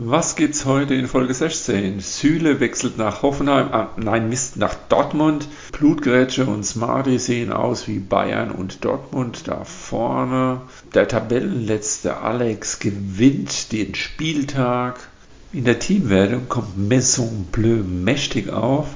[0.00, 1.98] Was gibt's heute in Folge 16?
[1.98, 5.48] Süle wechselt nach Hoffenheim, ah, nein Mist, nach Dortmund.
[5.72, 10.60] Blutgrätsche und Smarty sehen aus wie Bayern und Dortmund da vorne.
[10.94, 15.00] Der Tabellenletzte Alex gewinnt den Spieltag.
[15.52, 18.86] In der Teamwertung kommt Maison Bleu mächtig auf.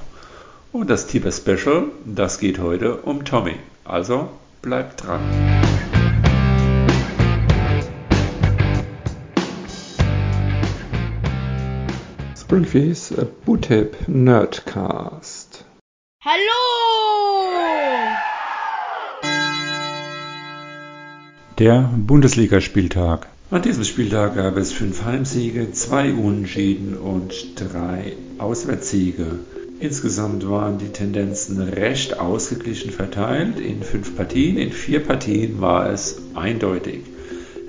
[0.71, 3.57] Und das Tipper Special, das geht heute um Tommy.
[3.85, 4.29] Also
[4.63, 5.21] bleibt dran.
[12.53, 13.15] Springfields
[13.47, 15.65] Bootip Nerdcast.
[16.23, 16.43] Hallo!
[21.59, 23.29] Der Bundesligaspieltag.
[23.51, 29.39] An diesem Spieltag gab es fünf Heimsiege, zwei Unentschieden und drei Auswärtssiege.
[29.81, 34.59] Insgesamt waren die Tendenzen recht ausgeglichen verteilt in fünf Partien.
[34.59, 37.01] In vier Partien war es eindeutig.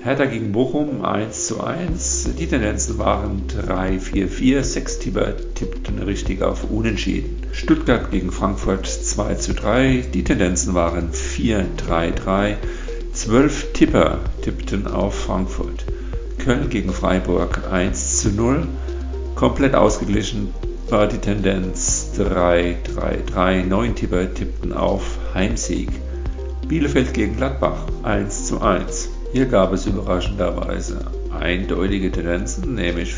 [0.04, 2.28] Hertha gegen Bochum 1 zu 1.
[2.38, 4.62] Die Tendenzen waren 3, 4, 4.
[4.62, 7.38] Sechs Tipper tippten richtig auf Unentschieden.
[7.52, 10.04] Stuttgart gegen Frankfurt 2 zu 3.
[10.12, 12.58] Die Tendenzen waren 4, 3, 3.
[13.14, 15.86] Zwölf Tipper tippten auf Frankfurt.
[16.36, 18.66] Köln gegen Freiburg 1 zu 0.
[19.36, 20.52] Komplett ausgeglichen
[20.90, 23.62] war die Tendenz 3, 3, 3.
[23.62, 25.88] Neun Tipper tippten auf Heimsieg.
[26.68, 29.08] Bielefeld gegen Gladbach 1 zu 1.
[29.34, 33.12] Hier gab es überraschenderweise eindeutige Tendenzen, nämlich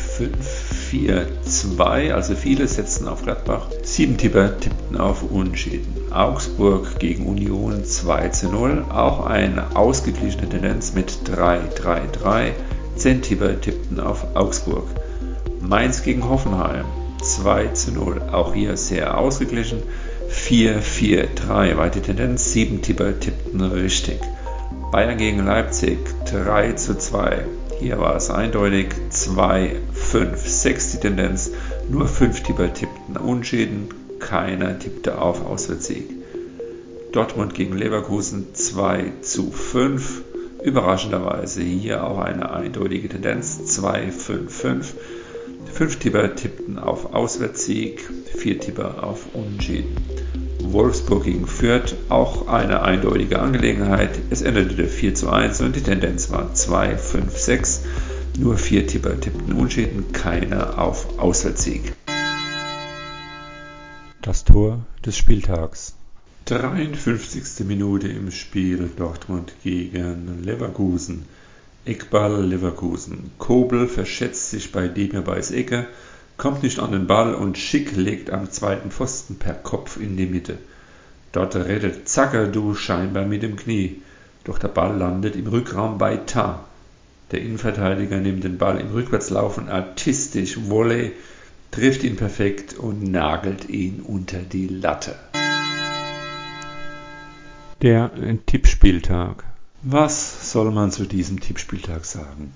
[0.91, 5.93] 5-4-2, also viele setzten auf Gladbach, sieben Tipper tippten auf Unentschieden.
[6.09, 12.53] Augsburg gegen Union 2 0, auch eine ausgeglichene Tendenz mit 3-3-3,
[12.95, 14.87] zehn Tipper tippten auf Augsburg.
[15.61, 16.85] Mainz gegen Hoffenheim
[17.21, 19.83] 2 0, auch hier sehr ausgeglichen,
[20.31, 24.19] 4-4-3 war die Tendenz, sieben Tipper tippten richtig.
[24.91, 25.99] Bayern gegen Leipzig
[26.31, 27.45] 3 zu 2.
[27.77, 31.51] Hier war es eindeutig 2, 5, 6 die Tendenz.
[31.89, 36.09] Nur 5 Tipper tippten Unschäden, keiner tippte auf Auswärtssieg.
[37.11, 40.21] Dortmund gegen Leverkusen 2 zu 5.
[40.63, 44.93] Überraschenderweise hier auch eine eindeutige Tendenz 2, 5, 5.
[45.77, 48.01] 5 Tipper tippten auf Auswärtssieg,
[48.35, 49.95] 4 Tipper auf Unschäden.
[50.59, 54.17] Wolfsburg gegen Fürth auch eine eindeutige Angelegenheit.
[54.31, 57.83] Es endete 4 zu 1 und die Tendenz war 2, 5, 6.
[58.39, 61.93] Nur vier Tipper tippten Unschäden, keiner auf Auswärtssieg.
[64.23, 65.93] Das Tor des Spieltags.
[66.45, 67.67] 53.
[67.67, 71.25] Minute im Spiel Dortmund gegen Leverkusen.
[71.87, 73.31] Eckball Leverkusen.
[73.37, 75.87] Kobel verschätzt sich bei Demir Beis Ecke
[76.37, 80.27] kommt nicht an den Ball und Schick legt am zweiten Pfosten per Kopf in die
[80.27, 80.57] Mitte.
[81.31, 84.01] Dort rettet Zagadou scheinbar mit dem Knie,
[84.43, 86.65] doch der Ball landet im Rückraum bei Ta.
[87.31, 91.11] Der Innenverteidiger nimmt den Ball im Rückwärtslaufen artistisch Volley,
[91.71, 95.15] trifft ihn perfekt und nagelt ihn unter die Latte.
[97.81, 98.11] Der
[98.45, 99.43] Tippspieltag.
[99.83, 102.51] Was soll man zu diesem Tippspieltag sagen?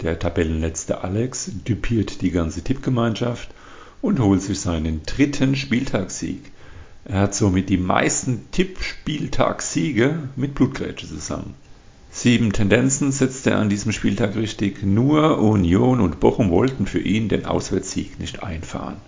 [0.00, 3.50] Der Tabellenletzte Alex düpiert die ganze Tippgemeinschaft
[4.00, 6.52] und holt sich seinen dritten Spieltagssieg.
[7.04, 11.54] Er hat somit die meisten Tippspieltagssiege mit Blutgrätsche zusammen.
[12.12, 17.28] Sieben Tendenzen setzte er an diesem Spieltag richtig, nur Union und Bochum wollten für ihn
[17.28, 18.98] den Auswärtssieg nicht einfahren.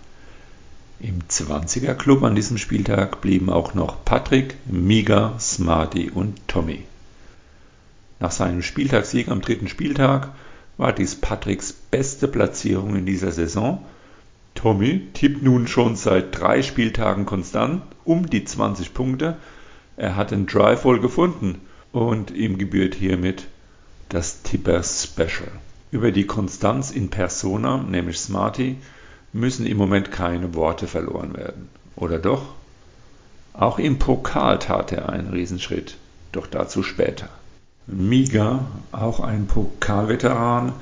[0.99, 6.83] Im 20er Club an diesem Spieltag blieben auch noch Patrick, Miga, Smarty und Tommy.
[8.19, 10.29] Nach seinem Spieltagssieg am dritten Spieltag
[10.77, 13.83] war dies Patricks beste Platzierung in dieser Saison.
[14.55, 19.37] Tommy tippt nun schon seit drei Spieltagen konstant um die 20 Punkte.
[19.97, 21.61] Er hat den Drive wohl gefunden
[21.91, 23.47] und ihm gebührt hiermit
[24.09, 25.51] das Tipper Special.
[25.91, 28.77] Über die Konstanz in Persona, nämlich Smarty,
[29.33, 31.69] müssen im Moment keine Worte verloren werden.
[31.95, 32.43] Oder doch?
[33.53, 35.97] Auch im Pokal tat er einen Riesenschritt,
[36.31, 37.29] doch dazu später.
[37.87, 40.73] Miga, auch ein Pokalveteran,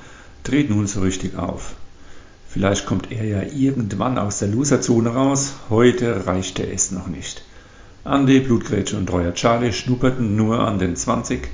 [0.44, 1.76] dreht nun so richtig auf.
[2.48, 7.44] Vielleicht kommt er ja irgendwann aus der Loserzone raus, heute reichte es noch nicht.
[8.06, 11.50] Andy, Blutgrätsche und Treuer Charlie schnupperten nur an den 20.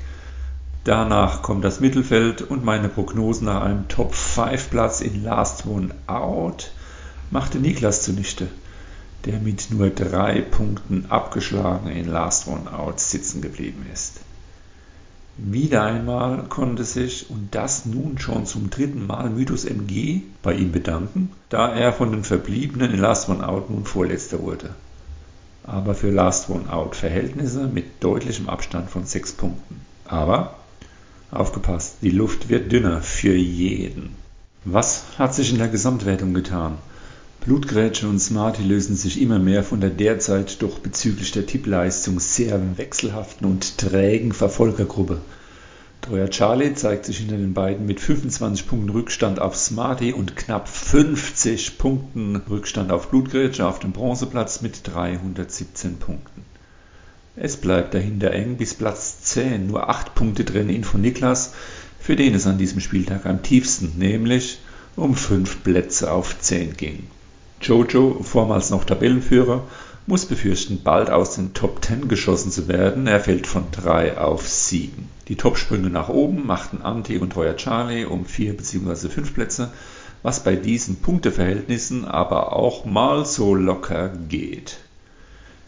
[0.84, 6.72] Danach kommt das Mittelfeld und meine Prognosen nach einem Top-5-Platz in Last One Out
[7.30, 8.48] machte Niklas zunichte,
[9.24, 14.20] der mit nur drei Punkten abgeschlagen in Last One Out sitzen geblieben ist.
[15.36, 20.72] Wieder einmal konnte sich, und das nun schon zum dritten Mal, Mythos MG bei ihm
[20.72, 24.74] bedanken, da er von den Verbliebenen in Last One Out nun Vorletzter wurde.
[25.64, 29.80] Aber für Last One Out Verhältnisse mit deutlichem Abstand von sechs Punkten.
[30.04, 30.56] Aber,
[31.30, 34.16] aufgepasst, die Luft wird dünner für jeden.
[34.64, 36.78] Was hat sich in der Gesamtwertung getan?
[37.40, 42.60] Blutgrätsche und Smarty lösen sich immer mehr von der derzeit doch bezüglich der Tippleistung sehr
[42.76, 45.22] wechselhaften und trägen Verfolgergruppe.
[46.02, 50.68] Treuer Charlie zeigt sich hinter den beiden mit 25 Punkten Rückstand auf Smarty und knapp
[50.68, 56.42] 50 Punkten Rückstand auf Blutgrätsche auf dem Bronzeplatz mit 317 Punkten.
[57.36, 61.54] Es bleibt dahinter eng bis Platz 10, nur 8 Punkte trennen ihn von Niklas,
[61.98, 64.58] für den es an diesem Spieltag am tiefsten, nämlich
[64.94, 67.06] um 5 Plätze auf 10 ging.
[67.60, 69.62] Jojo, vormals noch Tabellenführer,
[70.06, 73.06] muss befürchten, bald aus den Top 10 geschossen zu werden.
[73.06, 75.08] Er fällt von 3 auf 7.
[75.28, 79.08] Die Topsprünge nach oben machten Anti und Royer Charlie um 4 bzw.
[79.10, 79.70] 5 Plätze,
[80.22, 84.78] was bei diesen Punkteverhältnissen aber auch mal so locker geht.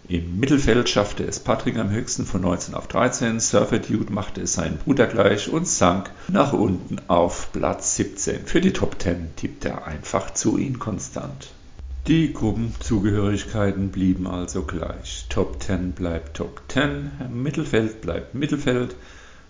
[0.09, 4.55] Im Mittelfeld schaffte es Patrick am höchsten von 19 auf 13, Surfer Dude machte es
[4.55, 8.47] seinen Bruder gleich und sank nach unten auf Platz 17.
[8.47, 11.53] Für die Top 10 tippte er einfach zu inkonstant.
[12.09, 15.27] Die Gruppenzugehörigkeiten blieben also gleich.
[15.29, 18.97] Top 10 bleibt Top 10, Mittelfeld bleibt Mittelfeld,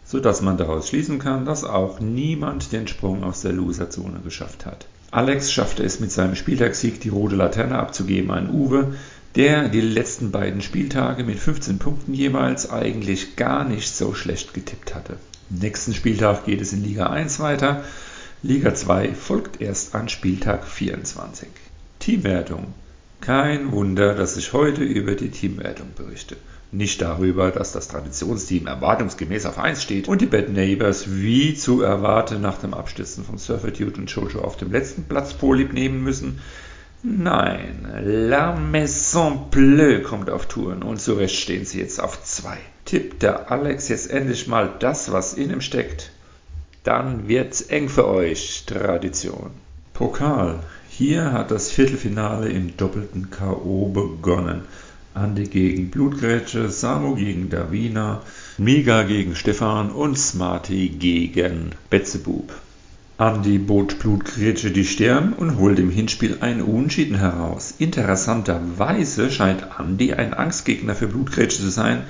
[0.04, 4.66] so dass man daraus schließen kann, dass auch niemand den Sprung aus der Loserzone geschafft
[4.66, 4.86] hat.
[5.10, 8.96] Alex schaffte es mit seinem Spieltagssieg die rote Laterne abzugeben an Uwe,
[9.34, 14.94] der die letzten beiden Spieltage mit 15 Punkten jeweils eigentlich gar nicht so schlecht getippt
[14.94, 15.16] hatte.
[15.48, 17.82] Nächsten Spieltag geht es in Liga 1 weiter.
[18.42, 21.48] Liga 2 folgt erst an Spieltag 24.
[22.02, 22.74] Teamwertung.
[23.20, 26.36] Kein Wunder, dass ich heute über die Teamwertung berichte.
[26.72, 31.80] Nicht darüber, dass das Traditionsteam erwartungsgemäß auf 1 steht und die Bad Neighbors wie zu
[31.80, 36.40] erwarten nach dem Abstürzen von Surferdude und Jojo auf dem letzten Platz vorlieb nehmen müssen,
[37.04, 42.58] Nein, La Maison Bleue kommt auf Touren und so recht stehen sie jetzt auf zwei.
[42.84, 46.10] Tippt der Alex jetzt endlich mal das, was in ihm steckt,
[46.82, 49.52] dann wird's eng für euch, Tradition.
[49.94, 50.58] Pokal.
[50.94, 53.88] Hier hat das Viertelfinale im doppelten K.O.
[53.88, 54.60] begonnen.
[55.14, 58.20] Andi gegen Blutgrätsche, Samu gegen Davina,
[58.58, 62.52] Miga gegen Stefan und Smarty gegen Betzebub.
[63.16, 67.72] Andi bot Blutgrätsche die Stirn und holte im Hinspiel ein Unentschieden heraus.
[67.78, 72.02] Interessanterweise scheint Andi ein Angstgegner für Blutgrätsche zu sein,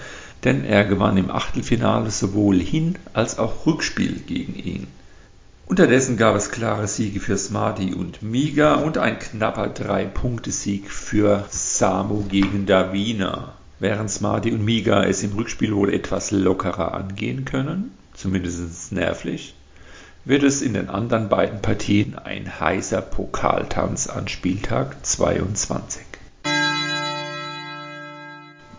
[0.43, 4.89] denn er gewann im Achtelfinale sowohl Hin- als auch Rückspiel gegen ihn.
[5.73, 12.25] Unterdessen gab es klare Siege für Smarty und Miga und ein knapper Drei-Punkte-Sieg für Samu
[12.25, 13.55] gegen Davina.
[13.79, 19.55] Während Smarty und Miga es im Rückspiel wohl etwas lockerer angehen können, zumindest nervlich,
[20.27, 26.03] wird es in den anderen beiden Partien ein heißer Pokaltanz an Spieltag 22.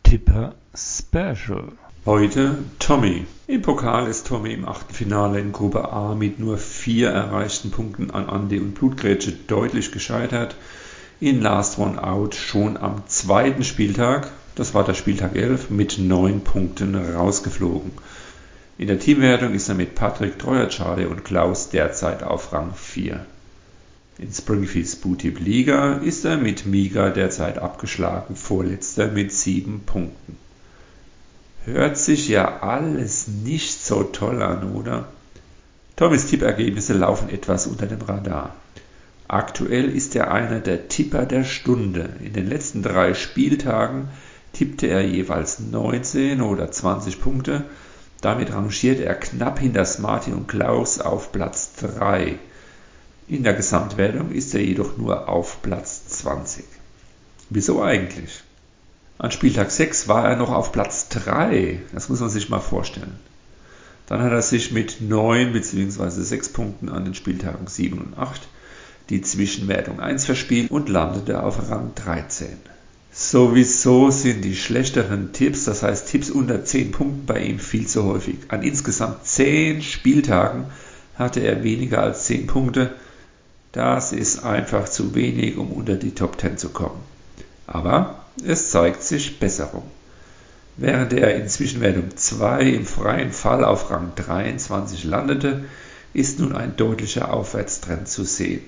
[0.03, 1.71] Tipper Special.
[2.05, 3.25] Heute Tommy.
[3.47, 8.11] Im Pokal ist Tommy im achten Finale in Gruppe A mit nur vier erreichten Punkten
[8.11, 10.57] an Andi und Blutgrätsche deutlich gescheitert.
[11.21, 16.41] In Last One Out schon am zweiten Spieltag, das war der Spieltag 11, mit neun
[16.41, 17.91] Punkten rausgeflogen.
[18.77, 23.25] In der Teamwertung ist er mit Patrick Treuer, Charlie und Klaus derzeit auf Rang 4.
[24.17, 30.44] In Springfields Bootip Liga ist er mit Miga derzeit abgeschlagen, vorletzter mit 7 Punkten.
[31.65, 35.07] Hört sich ja alles nicht so toll an, oder?
[35.95, 38.56] Tommys Tippergebnisse laufen etwas unter dem Radar.
[39.27, 42.10] Aktuell ist er einer der Tipper der Stunde.
[42.22, 44.10] In den letzten drei Spieltagen
[44.51, 47.65] tippte er jeweils 19 oder 20 Punkte
[48.24, 52.39] damit rangiert er knapp hinter Smarty und Klaus auf Platz 3.
[53.27, 56.63] In der Gesamtwertung ist er jedoch nur auf Platz 20.
[57.50, 58.43] Wieso eigentlich?
[59.17, 61.82] An Spieltag 6 war er noch auf Platz 3.
[61.93, 63.20] Das muss man sich mal vorstellen.
[64.08, 66.10] Dann hat er sich mit 9 bzw.
[66.10, 68.41] 6 Punkten an den Spieltagen 7 und 8
[69.10, 72.48] die Zwischenwertung 1 verspielt und landete auf Rang 13.
[73.12, 78.05] Sowieso sind die schlechteren Tipps, das heißt Tipps unter 10 Punkten bei ihm viel zu
[78.05, 78.38] häufig.
[78.48, 80.65] An insgesamt 10 Spieltagen
[81.15, 82.96] hatte er weniger als 10 Punkte.
[83.72, 87.01] Das ist einfach zu wenig, um unter die Top 10 zu kommen.
[87.67, 89.83] Aber es zeigt sich Besserung.
[90.75, 95.65] Während er in Zwischenwertung 2 im freien Fall auf Rang 23 landete,
[96.13, 98.61] ist nun ein deutlicher Aufwärtstrend zu sehen.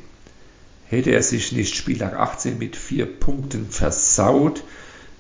[0.88, 4.64] Hätte er sich nicht Spieltag 18 mit vier Punkten versaut,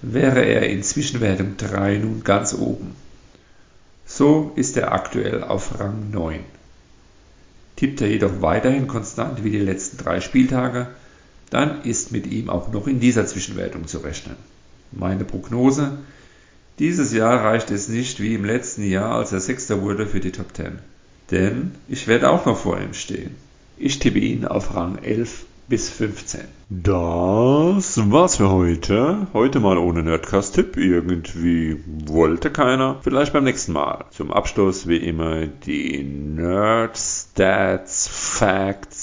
[0.01, 2.95] wäre er in Zwischenwertung 3 nun ganz oben.
[4.05, 6.39] So ist er aktuell auf Rang 9.
[7.75, 10.87] Tippt er jedoch weiterhin konstant wie die letzten drei Spieltage,
[11.55, 14.35] dann ist mit ihm auch noch in dieser Zwischenwertung zu rechnen.
[14.91, 15.99] Meine Prognose?
[16.79, 20.33] Dieses Jahr reicht es nicht wie im letzten Jahr, als er Sechster wurde für die
[20.33, 20.79] Top 10.
[21.31, 23.35] Denn ich werde auch noch vor ihm stehen.
[23.77, 26.41] Ich tippe ihn auf Rang 11 bis 15.
[26.69, 29.27] Das war's für heute.
[29.31, 30.75] Heute mal ohne Nerdcast-Tipp.
[30.75, 32.99] Irgendwie wollte keiner.
[33.01, 34.05] Vielleicht beim nächsten Mal.
[34.11, 38.94] Zum Abschluss wie immer die Nerd Stats Facts.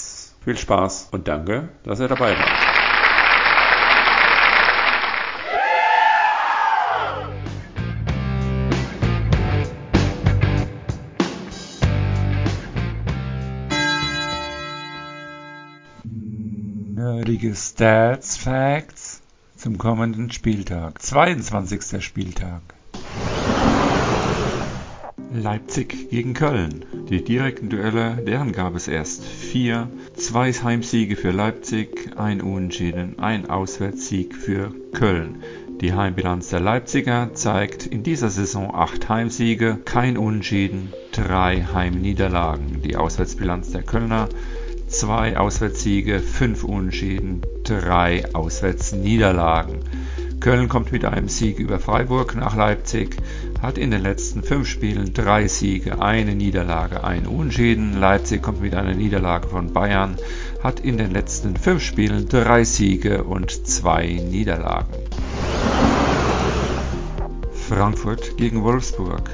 [0.43, 2.73] Viel Spaß und danke, dass ihr dabei wart.
[16.93, 19.21] nerdige Stats Facts
[19.55, 21.01] zum kommenden Spieltag.
[21.01, 22.03] 22.
[22.03, 22.61] Spieltag.
[25.33, 26.85] Leipzig gegen Köln.
[27.09, 29.89] Die direkten Duelle, deren gab es erst vier.
[30.15, 35.43] Zwei Heimsiege für Leipzig, ein Unentschieden, ein Auswärtssieg für Köln.
[35.81, 42.81] Die Heimbilanz der Leipziger zeigt in dieser Saison acht Heimsiege, kein Unentschieden, drei Heimniederlagen.
[42.83, 44.29] Die Auswärtsbilanz der Kölner
[44.87, 49.79] zwei Auswärtssiege, fünf Unentschieden, drei Auswärtsniederlagen.
[50.39, 53.15] Köln kommt mit einem Sieg über Freiburg nach Leipzig,
[53.63, 57.97] hat in den letzten fünf Spielen drei Siege, eine Niederlage, ein Unentschieden.
[57.97, 60.17] Leipzig kommt mit einer Niederlage von Bayern,
[60.61, 64.93] hat in den letzten fünf Spielen drei Siege und zwei Niederlagen.
[67.69, 69.29] Frankfurt gegen Wolfsburg.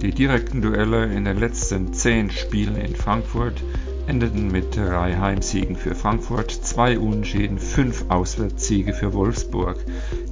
[0.00, 3.64] Die direkten Duelle in den letzten zehn Spielen in Frankfurt
[4.06, 9.76] endeten mit drei Heimsiegen für Frankfurt, zwei Unentschieden, fünf Auswärtssiege für Wolfsburg.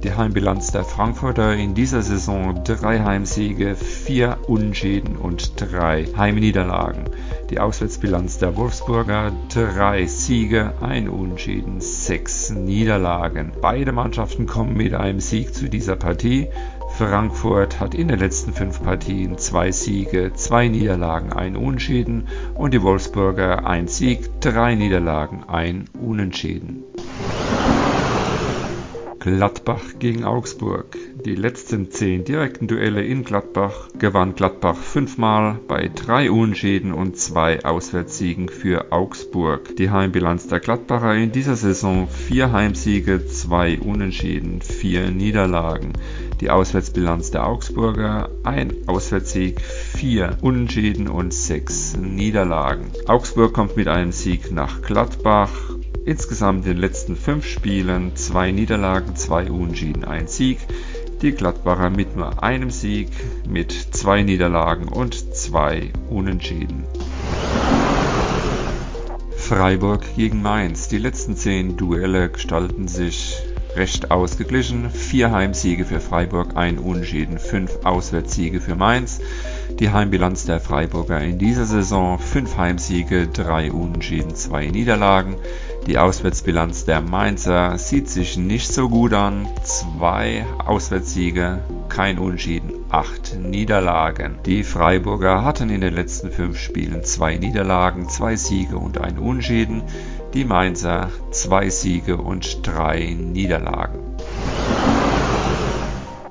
[0.03, 7.05] Die Heimbilanz der Frankfurter in dieser Saison drei Heimsiege, vier Unentschieden und drei Heimniederlagen.
[7.49, 13.51] Die Auswärtsbilanz der Wolfsburger drei Siege, ein Unentschieden, sechs Niederlagen.
[13.61, 16.47] Beide Mannschaften kommen mit einem Sieg zu dieser Partie.
[17.01, 22.83] Frankfurt hat in den letzten fünf Partien zwei Siege, zwei Niederlagen, ein Unentschieden und die
[22.83, 26.83] Wolfsburger ein Sieg, drei Niederlagen, ein Unentschieden.
[29.21, 30.97] Gladbach gegen Augsburg.
[31.25, 37.63] Die letzten zehn direkten Duelle in Gladbach gewann Gladbach fünfmal bei drei Unentschieden und zwei
[37.63, 39.75] Auswärtssiegen für Augsburg.
[39.75, 45.93] Die Heimbilanz der Gladbacher in dieser Saison vier Heimsiege, zwei Unentschieden, vier Niederlagen.
[46.39, 52.87] Die Auswärtsbilanz der Augsburger ein Auswärtssieg, vier Unentschieden und sechs Niederlagen.
[53.05, 55.70] Augsburg kommt mit einem Sieg nach Gladbach
[56.03, 60.57] Insgesamt in den letzten fünf Spielen zwei Niederlagen, zwei Unentschieden, ein Sieg.
[61.21, 63.09] Die Gladbacher mit nur einem Sieg,
[63.47, 66.85] mit zwei Niederlagen und zwei Unentschieden.
[69.37, 70.87] Freiburg gegen Mainz.
[70.87, 73.37] Die letzten zehn Duelle gestalten sich
[73.75, 74.89] recht ausgeglichen.
[74.89, 79.19] Vier Heimsiege für Freiburg, ein Unentschieden, fünf Auswärtssiege für Mainz.
[79.79, 85.35] Die Heimbilanz der Freiburger in dieser Saison fünf Heimsiege, drei Unentschieden, zwei Niederlagen.
[85.87, 89.47] Die Auswärtsbilanz der Mainzer sieht sich nicht so gut an.
[89.63, 94.37] Zwei Auswärtssiege, kein Unentschieden, acht Niederlagen.
[94.45, 99.81] Die Freiburger hatten in den letzten fünf Spielen zwei Niederlagen, zwei Siege und ein Unentschieden.
[100.35, 104.10] Die Mainzer zwei Siege und drei Niederlagen.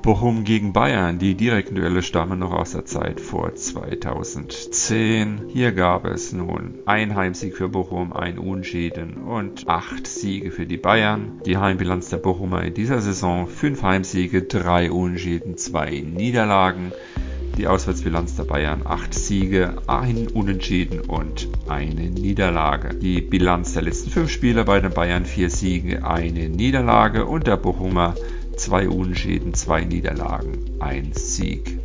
[0.01, 1.19] Bochum gegen Bayern.
[1.19, 5.43] Die direkten Duelle stammen noch aus der Zeit vor 2010.
[5.49, 10.77] Hier gab es nun ein Heimsieg für Bochum, ein Unentschieden und acht Siege für die
[10.77, 11.39] Bayern.
[11.45, 16.91] Die Heimbilanz der Bochumer in dieser Saison fünf Heimsiege, drei Unentschieden, zwei Niederlagen.
[17.59, 22.95] Die Auswärtsbilanz der Bayern acht Siege, ein Unentschieden und eine Niederlage.
[22.95, 27.57] Die Bilanz der letzten fünf Spiele bei den Bayern vier Siege, eine Niederlage und der
[27.57, 28.15] Bochumer
[28.61, 31.79] zwei Unentschieden, zwei Niederlagen, ein Sieg.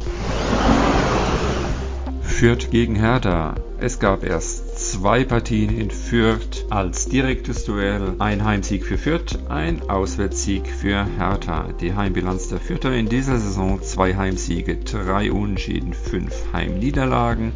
[2.21, 3.55] Fürth gegen Hertha.
[3.81, 8.17] Es gab erst zwei Partien in Fürth als direktes Duell.
[8.19, 11.69] Ein Heimsieg für Fürth, ein Auswärtssieg für Hertha.
[11.81, 17.53] Die Heimbilanz der Fürther in dieser Saison zwei Heimsiege, drei Unentschieden, fünf Heimniederlagen.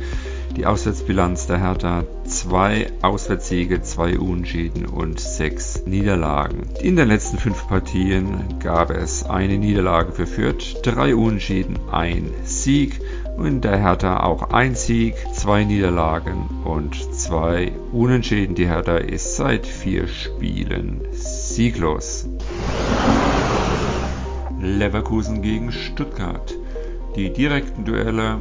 [0.56, 2.04] Die Auswärtsbilanz der Hertha
[2.40, 6.62] zwei Auswärtssiege, zwei Unentschieden und sechs Niederlagen.
[6.80, 12.98] In den letzten fünf Partien gab es eine Niederlage für Fürth, drei Unentschieden, ein Sieg
[13.36, 18.54] und der Hertha auch ein Sieg, zwei Niederlagen und zwei Unentschieden.
[18.54, 22.26] Die Hertha ist seit vier Spielen sieglos.
[24.58, 26.54] Leverkusen gegen Stuttgart.
[27.16, 28.38] Die direkten Duelle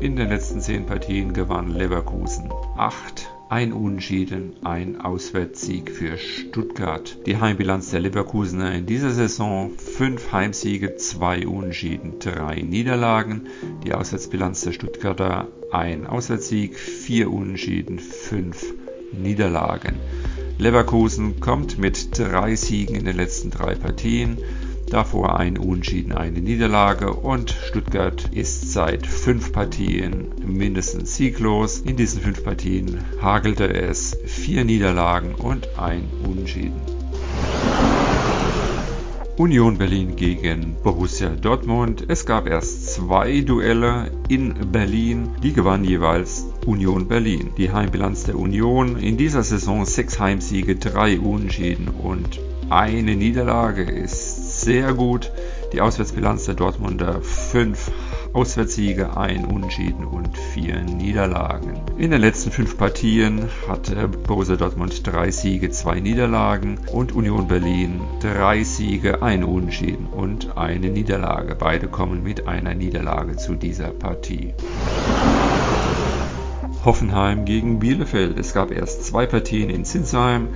[0.00, 7.18] in den letzten zehn Partien gewann Leverkusen acht, ein Unentschieden, ein Auswärtssieg für Stuttgart.
[7.26, 13.48] Die Heimbilanz der Leverkusener in dieser Saison fünf Heimsiege, zwei Unentschieden, drei Niederlagen.
[13.84, 18.72] Die Auswärtsbilanz der Stuttgarter ein Auswärtssieg, vier Unentschieden, fünf
[19.12, 19.96] Niederlagen.
[20.56, 24.38] Leverkusen kommt mit drei Siegen in den letzten drei Partien,
[24.90, 31.80] davor ein Unentschieden, eine Niederlage und Stuttgart ist seit fünf Partien mindestens sieglos.
[31.80, 36.80] In diesen fünf Partien hagelte es vier Niederlagen und ein Unentschieden.
[39.36, 42.04] Union Berlin gegen Borussia Dortmund.
[42.08, 45.30] Es gab erst zwei Duelle in Berlin.
[45.42, 47.50] Die gewann jeweils Union Berlin.
[47.56, 54.49] Die Heimbilanz der Union in dieser Saison sechs Heimsiege, drei Unentschieden und eine Niederlage ist
[54.60, 55.32] sehr gut.
[55.72, 57.90] Die Auswärtsbilanz der Dortmunder fünf
[58.32, 61.80] Auswärtssiege, ein Unentschieden und vier Niederlagen.
[61.98, 68.00] In den letzten fünf Partien hatte Borussia Dortmund drei Siege, zwei Niederlagen und Union Berlin
[68.20, 71.56] drei Siege, ein Unentschieden und eine Niederlage.
[71.56, 74.54] Beide kommen mit einer Niederlage zu dieser Partie.
[76.84, 78.38] Hoffenheim gegen Bielefeld.
[78.38, 80.48] Es gab erst zwei Partien in Zinsheim.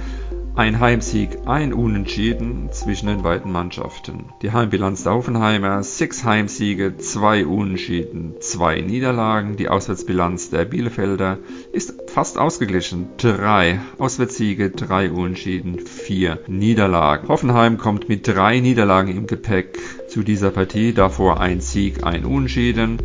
[0.56, 4.26] Ein Heimsieg, ein Unentschieden zwischen den beiden Mannschaften.
[4.40, 9.56] Die Heimbilanz der Hoffenheimer, sechs Heimsiege, zwei Unentschieden, zwei Niederlagen.
[9.56, 11.38] Die Auswärtsbilanz der Bielefelder
[11.73, 13.08] ist fast ausgeglichen.
[13.16, 17.26] Drei Auswärtssiege, drei Unentschieden, vier Niederlagen.
[17.26, 19.76] Hoffenheim kommt mit drei Niederlagen im Gepäck
[20.08, 22.99] zu dieser Partie, davor ein Sieg, ein Unentschieden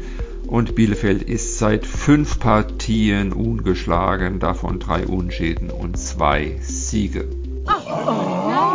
[0.50, 7.28] und Bielefeld ist seit fünf Partien ungeschlagen, davon drei Unschäden und zwei Siege.
[7.68, 8.69] Oh.